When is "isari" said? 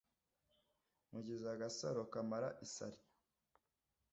2.65-2.99